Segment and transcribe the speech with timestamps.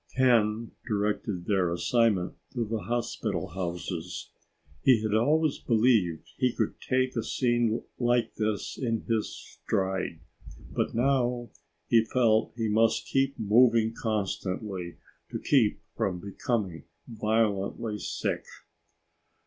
[0.17, 4.31] Ken directed their assignment to the hospital houses.
[4.81, 10.21] He had always believed he could take a scene like this in his stride,
[10.71, 11.51] but now
[11.87, 14.97] he felt he must keep moving constantly
[15.29, 18.43] to keep from becoming violently sick.